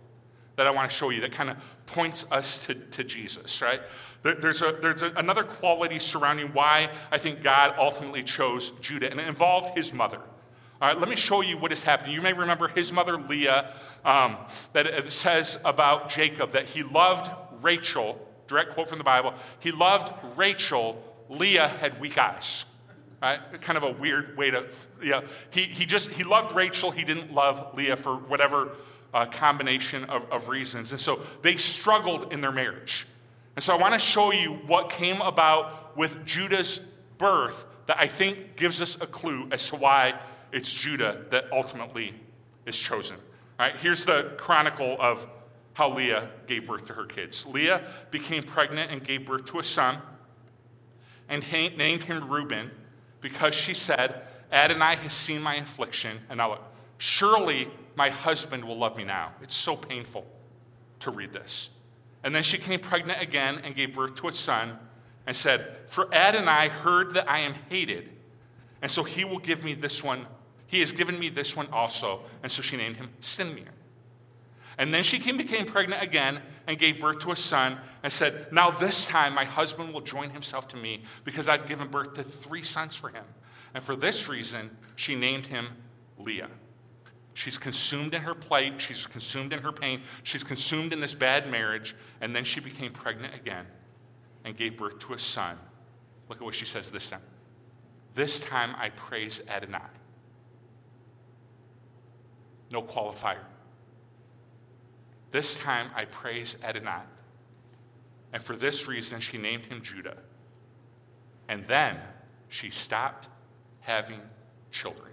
[0.55, 3.81] that I want to show you that kind of points us to, to Jesus, right?
[4.23, 9.19] There's, a, there's a, another quality surrounding why I think God ultimately chose Judah, and
[9.19, 10.19] it involved his mother.
[10.81, 12.13] All right, let me show you what is happening.
[12.13, 14.37] You may remember his mother Leah, um,
[14.73, 17.29] that it says about Jacob that he loved
[17.61, 22.65] Rachel, direct quote from the Bible, he loved Rachel, Leah had weak eyes.
[23.21, 23.39] Right?
[23.61, 24.65] Kind of a weird way to,
[25.01, 25.21] yeah.
[25.51, 28.71] He, he just, he loved Rachel, he didn't love Leah for whatever
[29.13, 30.91] uh, combination of, of reasons.
[30.91, 33.07] And so they struggled in their marriage.
[33.55, 36.79] And so I want to show you what came about with Judah's
[37.17, 40.19] birth that I think gives us a clue as to why
[40.51, 42.13] it's Judah that ultimately
[42.65, 43.17] is chosen.
[43.59, 45.27] All right, here's the chronicle of
[45.73, 47.45] how Leah gave birth to her kids.
[47.45, 49.99] Leah became pregnant and gave birth to a son
[51.29, 51.45] and
[51.77, 52.71] named him Reuben
[53.21, 56.59] because she said, Adonai has seen my affliction, and now
[56.97, 59.31] surely my husband will love me now.
[59.41, 60.25] It's so painful
[60.99, 61.69] to read this.
[62.23, 64.77] And then she came pregnant again and gave birth to a son
[65.25, 68.09] and said, For Adonai heard that I am hated,
[68.81, 70.25] and so he will give me this one
[70.71, 72.21] he has given me this one also.
[72.41, 73.67] And so she named him Simeon.
[74.81, 78.51] And then she came, became pregnant again and gave birth to a son and said,
[78.51, 82.23] Now this time my husband will join himself to me because I've given birth to
[82.23, 83.23] three sons for him.
[83.75, 85.67] And for this reason, she named him
[86.17, 86.49] Leah.
[87.35, 91.47] She's consumed in her plight, she's consumed in her pain, she's consumed in this bad
[91.47, 93.67] marriage, and then she became pregnant again
[94.43, 95.59] and gave birth to a son.
[96.27, 97.21] Look at what she says this time.
[98.15, 99.77] This time I praise Adonai
[102.71, 103.43] no qualifier.
[105.31, 107.01] This time I praise Adonai.
[108.33, 110.17] And for this reason, she named him Judah.
[111.47, 111.97] And then
[112.47, 113.27] she stopped
[113.81, 114.21] having
[114.71, 115.11] children.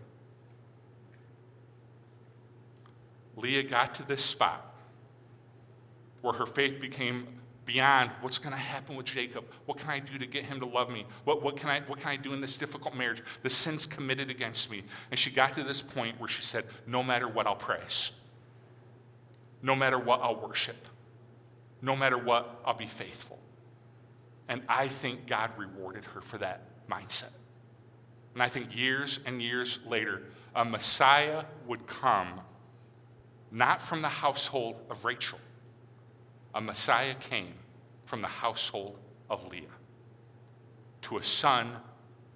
[3.37, 4.75] Leah got to this spot
[6.23, 7.27] where her faith became
[7.65, 9.45] beyond what's going to happen with Jacob.
[9.67, 11.07] What can I do to get him to love me?
[11.25, 13.23] What, what, can I, what can I do in this difficult marriage?
[13.43, 14.85] The sins committed against me.
[15.11, 18.11] And she got to this point where she said, No matter what, I'll praise.
[19.63, 20.87] No matter what, I'll worship.
[21.83, 23.39] No matter what, I'll be faithful.
[24.49, 27.33] And I think God rewarded her for that mindset.
[28.35, 30.23] And I think years and years later,
[30.55, 32.41] a Messiah would come
[33.51, 35.39] not from the household of Rachel
[36.55, 37.55] a Messiah came
[38.05, 39.63] from the household of Leah
[41.03, 41.71] to a son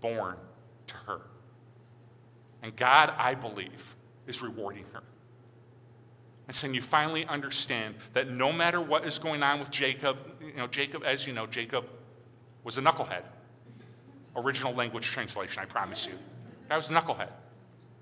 [0.01, 0.37] born
[0.87, 1.23] to her.
[2.63, 5.03] And God, I believe, is rewarding her.
[6.49, 10.55] And saying you finally understand that no matter what is going on with Jacob, you
[10.55, 11.87] know, Jacob, as you know, Jacob
[12.65, 13.23] was a knucklehead.
[14.37, 16.15] Original language translation, I promise you.
[16.69, 17.29] That was a knucklehead.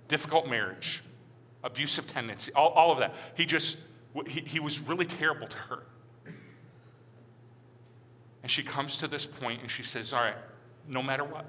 [0.09, 1.03] Difficult marriage,
[1.63, 3.15] abusive tendency, all, all of that.
[3.35, 3.77] He just,
[4.27, 5.83] he, he was really terrible to her.
[8.43, 10.37] And she comes to this point and she says, All right,
[10.89, 11.45] no matter what,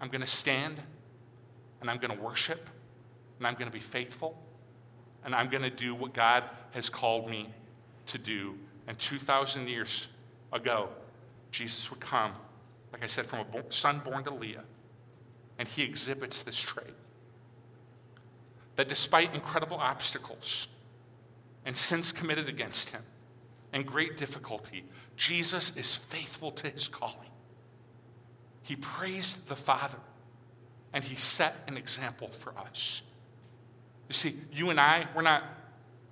[0.00, 0.78] I'm going to stand
[1.80, 2.68] and I'm going to worship
[3.38, 4.40] and I'm going to be faithful
[5.24, 7.52] and I'm going to do what God has called me
[8.06, 8.54] to do.
[8.86, 10.08] And 2,000 years
[10.52, 10.88] ago,
[11.50, 12.32] Jesus would come,
[12.92, 14.64] like I said, from a son born to Leah,
[15.58, 16.94] and he exhibits this trait.
[18.76, 20.68] That despite incredible obstacles
[21.64, 23.02] and sins committed against him
[23.72, 24.84] and great difficulty,
[25.16, 27.28] Jesus is faithful to his calling.
[28.62, 29.98] He praised the Father,
[30.92, 33.02] and he set an example for us.
[34.12, 35.42] You see, you and I, we're not,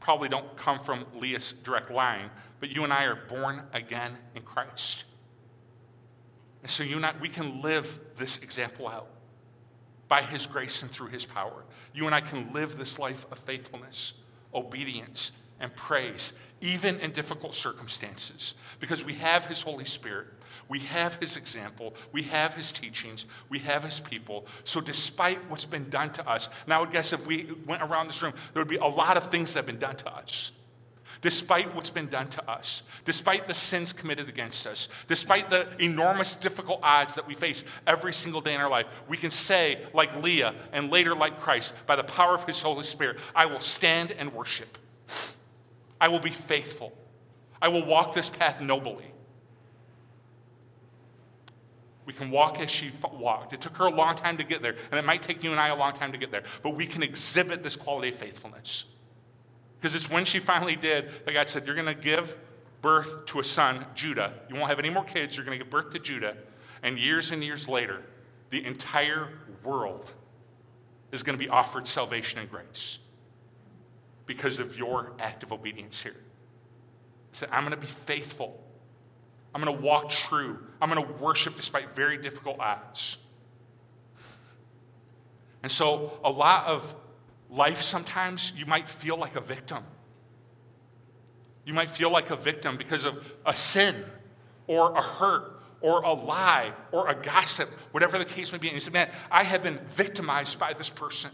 [0.01, 4.41] probably don't come from Leah's direct line, but you and I are born again in
[4.41, 5.05] Christ.
[6.63, 9.09] And so you and I, we can live this example out
[10.09, 11.63] by his grace and through his power.
[11.93, 14.15] You and I can live this life of faithfulness,
[14.55, 16.33] obedience, and praise,
[16.63, 20.29] even in difficult circumstances, because we have His Holy Spirit.
[20.71, 21.95] We have his example.
[22.13, 23.27] We have his teachings.
[23.49, 24.47] We have his people.
[24.63, 28.07] So, despite what's been done to us, and I would guess if we went around
[28.07, 30.53] this room, there would be a lot of things that have been done to us
[31.23, 36.35] despite what's been done to us, despite the sins committed against us, despite the enormous
[36.35, 40.23] difficult odds that we face every single day in our life, we can say, like
[40.23, 44.13] Leah and later like Christ, by the power of his Holy Spirit, I will stand
[44.13, 44.79] and worship.
[46.01, 46.97] I will be faithful.
[47.61, 49.10] I will walk this path nobly.
[52.11, 53.53] We can walk as she walked.
[53.53, 55.61] It took her a long time to get there, and it might take you and
[55.61, 58.87] I a long time to get there, but we can exhibit this quality of faithfulness.
[59.79, 62.37] Because it's when she finally did that God said, You're going to give
[62.83, 64.33] birth to a son, Judah.
[64.49, 65.37] You won't have any more kids.
[65.37, 66.37] You're going to give birth to Judah.
[66.83, 68.03] And years and years later,
[68.49, 69.29] the entire
[69.63, 70.13] world
[71.13, 72.99] is going to be offered salvation and grace
[74.27, 76.17] because of your act of obedience here.
[77.31, 78.61] He said, I'm going to be faithful.
[79.55, 80.59] I'm going to walk true.
[80.81, 83.19] I'm going to worship despite very difficult odds.
[85.63, 86.95] And so, a lot of
[87.51, 89.85] life sometimes you might feel like a victim.
[91.67, 94.05] You might feel like a victim because of a sin
[94.67, 98.69] or a hurt or a lie or a gossip, whatever the case may be.
[98.69, 101.31] And you say, man, I have been victimized by this person.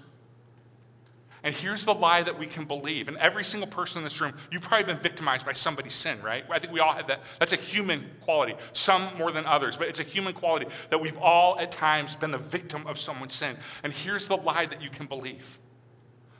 [1.47, 3.07] And here's the lie that we can believe.
[3.07, 6.45] And every single person in this room, you've probably been victimized by somebody's sin, right?
[6.51, 7.23] I think we all have that.
[7.39, 11.17] That's a human quality, some more than others, but it's a human quality that we've
[11.19, 13.57] all at times been the victim of someone's sin.
[13.85, 15.61] And here's the lie that you can believe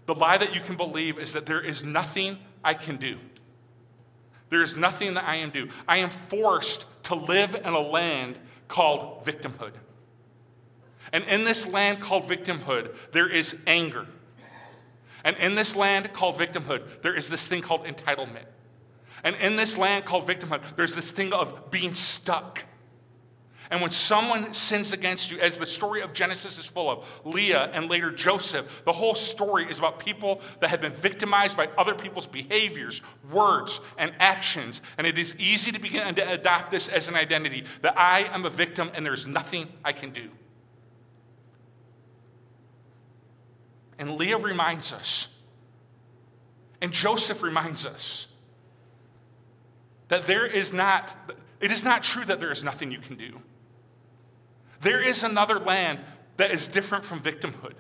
[0.07, 3.19] the lie that you can believe is that there is nothing I can do.
[4.51, 5.69] There is nothing that I am do.
[5.87, 9.73] I am forced to live in a land called victimhood.
[11.13, 14.07] And in this land called victimhood, there is anger.
[15.27, 18.45] And in this land called victimhood, there is this thing called entitlement.
[19.25, 22.65] And in this land called victimhood, there's this thing of being stuck.
[23.69, 27.71] And when someone sins against you, as the story of Genesis is full of, Leah
[27.73, 31.97] and later Joseph, the whole story is about people that have been victimized by other
[31.97, 34.81] people's behaviors, words, and actions.
[34.97, 38.45] And it is easy to begin to adopt this as an identity that I am
[38.45, 40.31] a victim and there's nothing I can do.
[43.99, 45.29] And Leah reminds us,
[46.81, 48.29] and Joseph reminds us,
[50.09, 51.15] that there is not,
[51.61, 53.41] it is not true that there is nothing you can do.
[54.83, 55.99] There is another land
[56.37, 57.75] that is different from victimhood.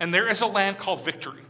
[0.00, 1.42] And there is a land called victory.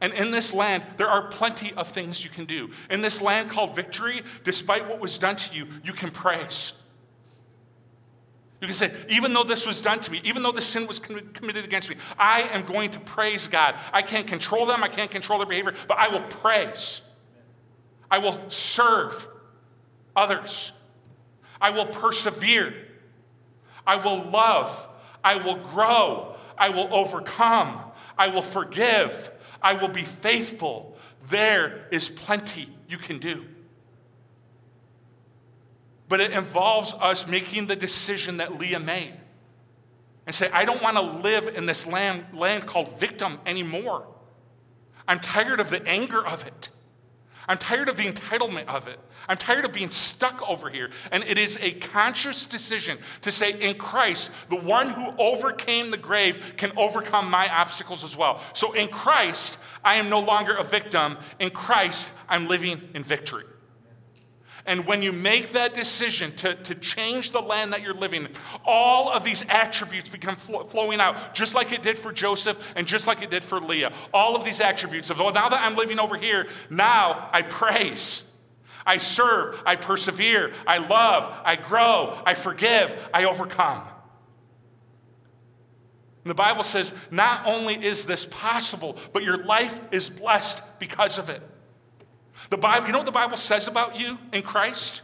[0.00, 2.70] And in this land, there are plenty of things you can do.
[2.88, 6.72] In this land called victory, despite what was done to you, you can praise.
[8.60, 10.98] You can say, even though this was done to me, even though the sin was
[10.98, 13.74] committed against me, I am going to praise God.
[13.92, 17.00] I can't control them, I can't control their behavior, but I will praise.
[18.10, 19.28] I will serve
[20.14, 20.72] others.
[21.60, 22.74] I will persevere.
[23.86, 24.88] I will love.
[25.24, 26.36] I will grow.
[26.58, 27.80] I will overcome.
[28.18, 29.30] I will forgive.
[29.62, 30.98] I will be faithful.
[31.28, 33.46] There is plenty you can do.
[36.10, 39.14] But it involves us making the decision that Leah made
[40.26, 44.08] and say, I don't want to live in this land, land called victim anymore.
[45.06, 46.68] I'm tired of the anger of it.
[47.46, 48.98] I'm tired of the entitlement of it.
[49.28, 50.90] I'm tired of being stuck over here.
[51.12, 55.96] And it is a conscious decision to say, in Christ, the one who overcame the
[55.96, 58.42] grave can overcome my obstacles as well.
[58.52, 61.18] So in Christ, I am no longer a victim.
[61.38, 63.44] In Christ, I'm living in victory.
[64.66, 68.30] And when you make that decision to, to change the land that you're living in,
[68.64, 72.86] all of these attributes become fl- flowing out, just like it did for Joseph and
[72.86, 73.92] just like it did for Leah.
[74.12, 78.24] All of these attributes of, oh, now that I'm living over here, now I praise.
[78.84, 83.82] I serve, I persevere, I love, I grow, I forgive, I overcome.
[86.24, 91.18] And the Bible says not only is this possible, but your life is blessed because
[91.18, 91.42] of it.
[92.50, 95.02] The Bible, you know what the Bible says about you in Christ?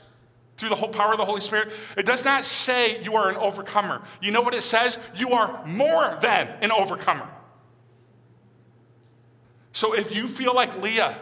[0.57, 1.71] Through the whole power of the Holy Spirit?
[1.97, 4.03] It does not say you are an overcomer.
[4.21, 4.99] You know what it says?
[5.15, 7.29] You are more than an overcomer.
[9.73, 11.19] So if you feel like Leah,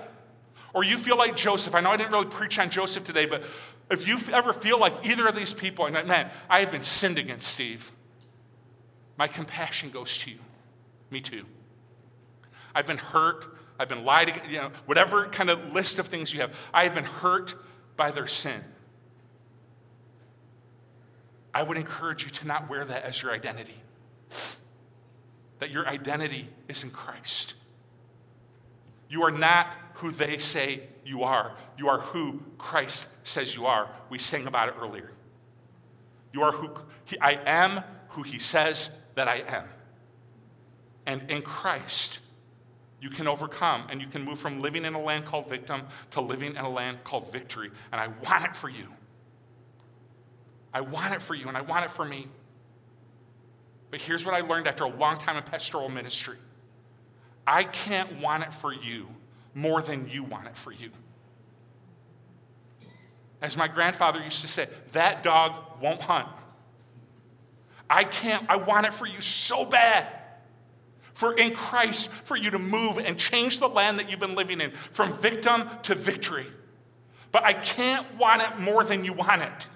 [0.73, 3.43] or you feel like Joseph, I know I didn't really preach on Joseph today, but
[3.91, 7.19] if you ever feel like either of these people, and man, I have been sinned
[7.19, 7.93] against, Steve,
[9.17, 10.39] my compassion goes to you.
[11.11, 11.45] Me too.
[12.75, 13.54] I've been hurt.
[13.79, 16.55] I've been lied against, you know, whatever kind of list of things you have.
[16.73, 17.55] I have been hurt
[17.97, 18.63] by their sin.
[21.53, 23.77] I would encourage you to not wear that as your identity.
[25.61, 27.55] That your identity is in Christ.
[29.09, 31.55] You are not who they say you are.
[31.79, 33.89] You are who Christ says you are.
[34.09, 35.13] We sang about it earlier.
[36.33, 36.71] You are who
[37.21, 39.65] I am who he says that I am.
[41.07, 42.19] And in Christ,
[43.01, 45.83] you can overcome and you can move from living in a land called victim
[46.13, 47.71] to living in a land called victory.
[47.93, 48.89] And I want it for you.
[50.73, 52.29] I want it for you and I want it for me.
[53.91, 56.37] But here's what I learned after a long time in pastoral ministry
[57.47, 59.07] I can't want it for you
[59.55, 60.91] more than you want it for you.
[63.43, 66.29] As my grandfather used to say, that dog won't hunt.
[67.89, 70.07] I can't, I want it for you so bad.
[71.15, 74.61] For in Christ, for you to move and change the land that you've been living
[74.61, 76.47] in from victim to victory.
[77.31, 79.69] But I can't want it more than you want it.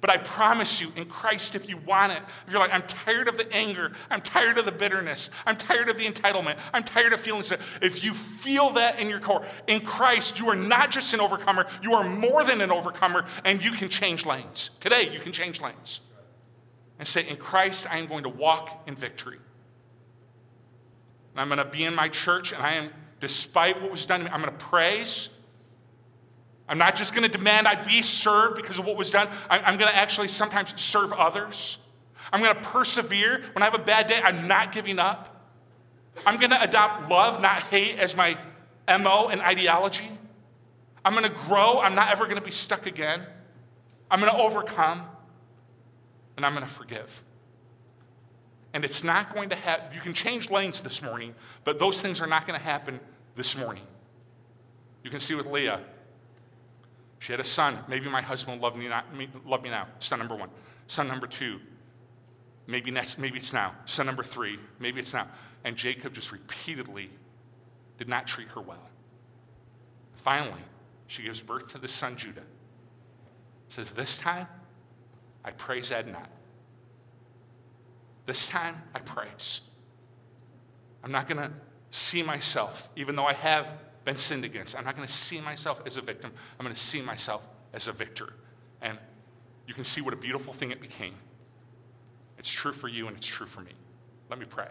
[0.00, 3.26] But I promise you, in Christ, if you want it, if you're like, I'm tired
[3.26, 7.12] of the anger, I'm tired of the bitterness, I'm tired of the entitlement, I'm tired
[7.12, 7.58] of feeling sick.
[7.82, 11.66] If you feel that in your core, in Christ, you are not just an overcomer,
[11.82, 14.70] you are more than an overcomer, and you can change lanes.
[14.78, 16.00] Today, you can change lanes.
[17.00, 19.38] And say, In Christ, I am going to walk in victory.
[21.40, 24.26] I'm going to be in my church, and I am, despite what was done to
[24.26, 25.28] me, I'm going to praise.
[26.68, 29.28] I'm not just going to demand I be served because of what was done.
[29.48, 31.78] I'm going to actually sometimes serve others.
[32.32, 33.42] I'm going to persevere.
[33.52, 35.34] When I have a bad day, I'm not giving up.
[36.26, 38.36] I'm going to adopt love, not hate, as my
[38.88, 40.10] MO and ideology.
[41.04, 41.80] I'm going to grow.
[41.80, 43.22] I'm not ever going to be stuck again.
[44.10, 45.02] I'm going to overcome.
[46.36, 47.24] And I'm going to forgive.
[48.74, 49.94] And it's not going to happen.
[49.94, 53.00] You can change lanes this morning, but those things are not going to happen
[53.34, 53.82] this morning.
[55.02, 55.80] You can see with Leah.
[57.18, 57.78] She had a son.
[57.88, 59.06] Maybe my husband will love me, not,
[59.46, 59.88] love me now.
[60.00, 60.50] Son number one.
[60.86, 61.60] Son number two.
[62.66, 63.74] Maybe, next, maybe it's now.
[63.86, 64.58] Son number three.
[64.78, 65.28] Maybe it's now.
[65.64, 67.10] And Jacob just repeatedly
[67.96, 68.88] did not treat her well.
[70.14, 70.60] Finally,
[71.06, 72.42] she gives birth to the son Judah.
[73.68, 74.46] Says, This time,
[75.44, 76.30] I praise Ed not.
[78.28, 79.62] This time, I praise.
[81.02, 81.50] I'm not going to
[81.90, 83.72] see myself, even though I have
[84.04, 84.76] been sinned against.
[84.76, 86.32] I'm not going to see myself as a victim.
[86.60, 88.34] I'm going to see myself as a victor.
[88.82, 88.98] And
[89.66, 91.14] you can see what a beautiful thing it became.
[92.36, 93.72] It's true for you and it's true for me.
[94.28, 94.68] Let me pray.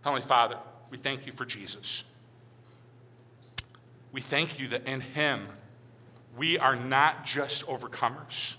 [0.00, 0.56] Heavenly Father,
[0.88, 2.04] we thank you for Jesus.
[4.10, 5.48] We thank you that in him
[6.34, 8.56] we are not just overcomers,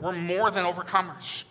[0.00, 1.46] we're more than overcomers.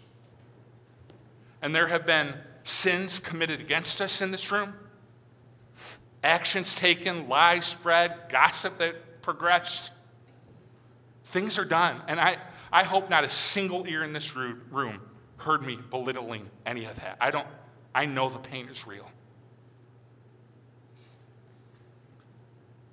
[1.62, 2.34] And there have been
[2.64, 4.74] sins committed against us in this room
[6.24, 9.92] actions taken, lies spread, gossip that progressed.
[11.26, 12.02] Things are done.
[12.08, 12.38] And I,
[12.72, 15.02] I hope not a single ear in this room
[15.38, 17.18] heard me belittling any of that.
[17.22, 17.48] I don't,
[17.96, 19.10] I know the pain is real.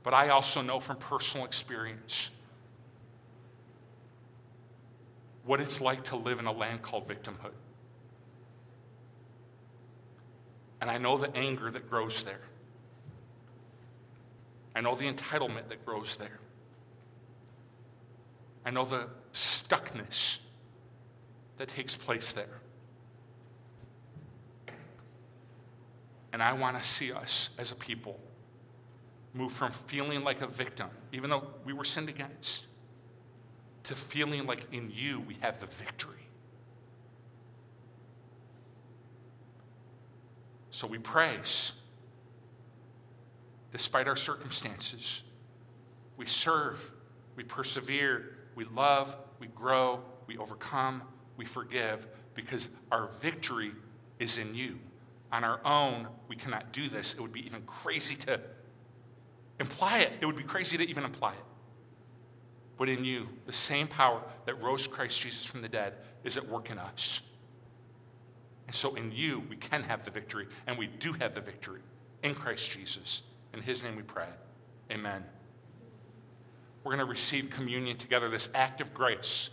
[0.03, 2.31] But I also know from personal experience
[5.45, 7.53] what it's like to live in a land called victimhood.
[10.81, 12.41] And I know the anger that grows there.
[14.75, 16.39] I know the entitlement that grows there.
[18.65, 20.41] I know the stuckness
[21.57, 22.61] that takes place there.
[26.33, 28.21] And I want to see us as a people
[29.33, 32.67] move from feeling like a victim, even though we were sinned against,
[33.85, 36.26] to feeling like in you we have the victory.
[40.77, 41.73] So we praise
[43.73, 45.25] despite our circumstances.
[46.19, 46.93] We serve,
[47.35, 51.03] we persevere, we love, we grow, we overcome,
[51.39, 53.73] we forgive, because our victory
[54.19, 54.79] is in you.
[55.33, 57.15] On our own, we cannot do this.
[57.15, 58.39] It would be even crazy to
[59.59, 60.13] imply it.
[60.21, 61.45] It would be crazy to even imply it.
[62.77, 66.47] But in you, the same power that rose Christ Jesus from the dead is at
[66.47, 67.23] work in us.
[68.67, 71.81] And so in you, we can have the victory, and we do have the victory
[72.23, 73.23] in Christ Jesus.
[73.55, 74.29] In his name we pray.
[74.91, 75.25] Amen.
[76.83, 79.51] We're going to receive communion together, this act of grace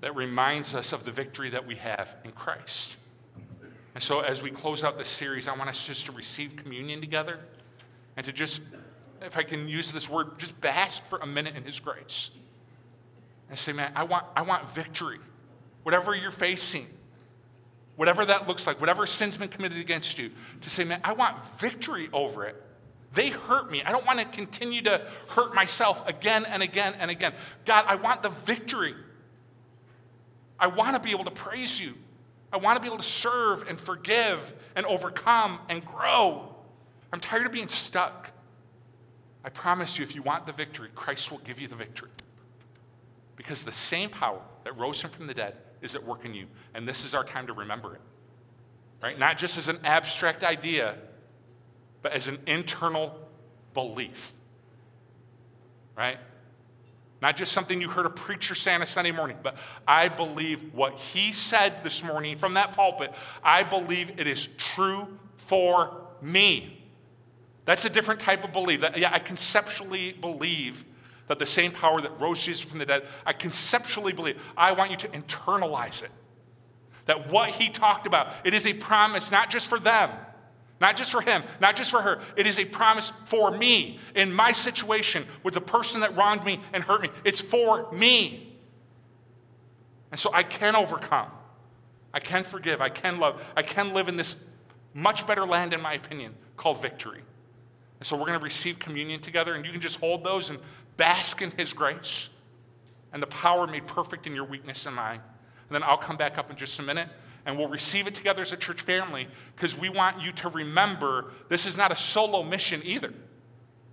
[0.00, 2.96] that reminds us of the victory that we have in Christ.
[3.94, 7.00] And so, as we close out this series, I want us just to receive communion
[7.00, 7.40] together
[8.16, 8.60] and to just,
[9.20, 12.30] if I can use this word, just bask for a minute in His grace.
[13.48, 15.18] And say, man, I want, I want victory.
[15.82, 16.86] Whatever you're facing,
[18.00, 20.30] whatever that looks like, whatever sin's been committed against you,
[20.62, 22.56] to say, man, I want victory over it.
[23.12, 23.82] They hurt me.
[23.82, 27.34] I don't want to continue to hurt myself again and again and again.
[27.66, 28.94] God, I want the victory.
[30.58, 31.94] I want to be able to praise you.
[32.50, 36.50] I want to be able to serve and forgive and overcome and grow
[37.12, 38.30] I'm tired of being stuck.
[39.44, 42.10] I promise you, if you want the victory, Christ will give you the victory.
[43.36, 46.46] Because the same power that rose him from the dead is at work in you.
[46.74, 48.00] And this is our time to remember it.
[49.02, 49.18] Right?
[49.18, 50.96] Not just as an abstract idea,
[52.02, 53.18] but as an internal
[53.74, 54.32] belief.
[55.96, 56.18] Right?
[57.22, 59.56] Not just something you heard a preacher say on a Sunday morning, but
[59.86, 63.12] I believe what he said this morning from that pulpit,
[63.44, 66.82] I believe it is true for me.
[67.66, 68.80] That's a different type of belief.
[68.80, 70.84] That, yeah, I conceptually believe
[71.30, 74.36] that the same power that rose Jesus from the dead, I conceptually believe.
[74.56, 76.10] I want you to internalize it.
[77.06, 80.10] That what he talked about, it is a promise not just for them,
[80.80, 82.20] not just for him, not just for her.
[82.36, 86.58] It is a promise for me in my situation with the person that wronged me
[86.72, 87.10] and hurt me.
[87.22, 88.58] It's for me.
[90.10, 91.28] And so I can overcome.
[92.12, 92.80] I can forgive.
[92.80, 93.40] I can love.
[93.56, 94.34] I can live in this
[94.94, 97.22] much better land, in my opinion, called victory.
[98.00, 100.58] And so we're going to receive communion together, and you can just hold those and
[101.00, 102.28] bask in His grace
[103.10, 105.20] and the power made perfect in your weakness and mine.
[105.68, 107.08] And then I'll come back up in just a minute
[107.46, 109.26] and we'll receive it together as a church family
[109.56, 113.14] because we want you to remember this is not a solo mission either,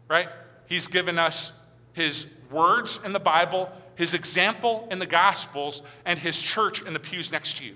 [0.10, 0.28] right?
[0.68, 1.54] He's given us
[1.94, 7.00] his words in the Bible, his example in the Gospels, and his church in the
[7.00, 7.76] pews next to you.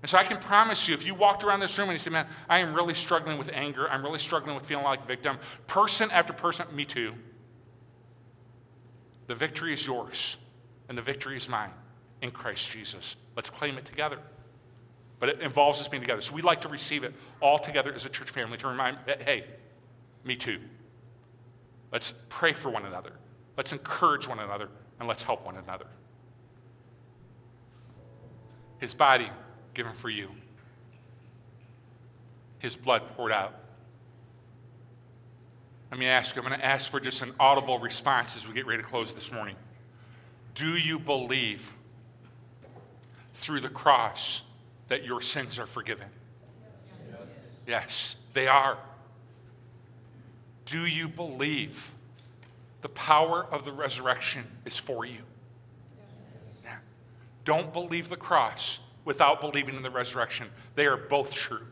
[0.00, 2.12] And so I can promise you, if you walked around this room and you said,
[2.12, 5.38] Man, I am really struggling with anger, I'm really struggling with feeling like a victim,
[5.66, 7.14] person after person, me too.
[9.28, 10.38] The victory is yours,
[10.88, 11.70] and the victory is mine
[12.22, 13.14] in Christ Jesus.
[13.36, 14.18] Let's claim it together.
[15.20, 16.22] But it involves us being together.
[16.22, 19.22] So we like to receive it all together as a church family to remind, that,
[19.22, 19.44] hey,
[20.24, 20.58] me too.
[21.92, 23.12] Let's pray for one another.
[23.56, 24.68] Let's encourage one another,
[24.98, 25.86] and let's help one another.
[28.78, 29.28] His body
[29.74, 30.30] given for you,
[32.60, 33.54] His blood poured out.
[35.90, 38.54] Let me ask you, I'm going to ask for just an audible response as we
[38.54, 39.56] get ready to close this morning.
[40.54, 41.72] Do you believe
[43.32, 44.42] through the cross
[44.88, 46.08] that your sins are forgiven?
[47.10, 47.16] Yes,
[47.66, 48.76] yes they are.
[50.66, 51.92] Do you believe
[52.82, 55.20] the power of the resurrection is for you?
[56.64, 56.76] Yeah.
[57.46, 60.48] Don't believe the cross without believing in the resurrection.
[60.74, 61.66] They are both true.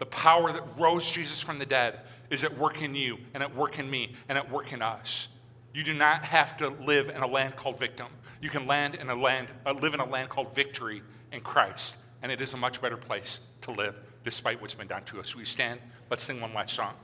[0.00, 2.00] The power that rose Jesus from the dead
[2.30, 5.28] is at work in you and at work in me and at work in us.
[5.74, 8.08] You do not have to live in a land called victim.
[8.40, 11.02] You can land in a land, uh, live in a land called victory
[11.32, 15.04] in Christ, and it is a much better place to live despite what's been done
[15.04, 15.34] to us.
[15.34, 15.80] We stand.
[16.10, 16.94] Let's sing one last song.